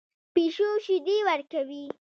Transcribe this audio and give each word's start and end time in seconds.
پیشو 0.33 0.67
شیدې 0.85 1.17
ورکوي 1.27 1.83